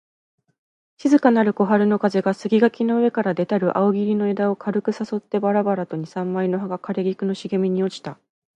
[0.97, 8.17] 静かなる小春の風が、杉垣の上から出たる梧桐の枝を軽く誘ってばらばらと二三枚の葉が枯菊の茂みに落ちた